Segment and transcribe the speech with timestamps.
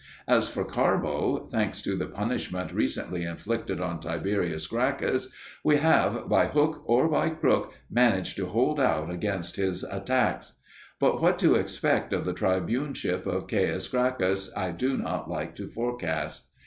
[0.27, 5.27] As for Carbo, thanks to the punishment recently inflicted on Tiberius Gracchus,
[5.63, 10.53] we have by hook or by crook managed to hold out against his attacks.
[10.99, 15.67] But what to expect of the tribuneship of Caius Gracchus I do not like to
[15.67, 16.47] forecast.